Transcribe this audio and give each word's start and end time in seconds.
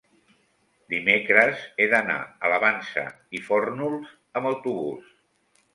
dimecres 0.93 1.61
he 1.83 1.87
d'anar 1.91 2.17
a 2.49 2.53
la 2.55 2.59
Vansa 2.65 3.07
i 3.41 3.45
Fórnols 3.51 4.19
amb 4.41 4.55
autobús. 4.55 5.19